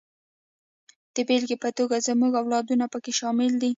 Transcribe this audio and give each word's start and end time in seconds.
د 1.15 1.17
بېلګې 1.27 1.57
په 1.63 1.69
توګه 1.77 1.95
زموږ 2.07 2.31
اولادونه 2.41 2.85
پکې 2.93 3.11
شامل 3.19 3.51
دي. 3.61 3.69